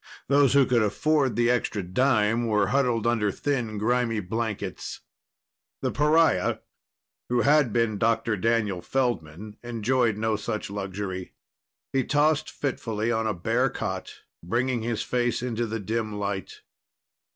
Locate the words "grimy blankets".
3.77-5.01